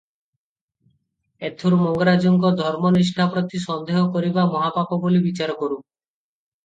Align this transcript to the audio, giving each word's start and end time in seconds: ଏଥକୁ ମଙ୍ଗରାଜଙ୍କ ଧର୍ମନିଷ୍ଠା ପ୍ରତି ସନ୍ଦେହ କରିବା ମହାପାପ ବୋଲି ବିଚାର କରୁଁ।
ଏଥକୁ 1.49 1.77
ମଙ୍ଗରାଜଙ୍କ 1.81 2.51
ଧର୍ମନିଷ୍ଠା 2.63 3.29
ପ୍ରତି 3.35 3.61
ସନ୍ଦେହ 3.67 4.09
କରିବା 4.17 4.47
ମହାପାପ 4.55 4.99
ବୋଲି 5.05 5.21
ବିଚାର 5.27 5.59
କରୁଁ। 5.61 5.75